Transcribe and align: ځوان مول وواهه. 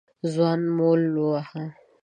ځوان 0.31 0.61
مول 0.77 1.01
وواهه. 1.15 1.63